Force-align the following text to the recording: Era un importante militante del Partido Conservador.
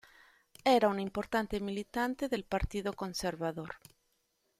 Era 0.65 0.87
un 0.89 0.99
importante 0.99 1.59
militante 1.59 2.27
del 2.27 2.43
Partido 2.43 2.91
Conservador. 2.93 3.75